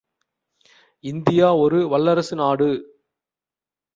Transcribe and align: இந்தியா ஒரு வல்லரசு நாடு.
இந்தியா 1.03 1.49
ஒரு 1.55 1.87
வல்லரசு 1.87 2.35
நாடு. 2.35 2.69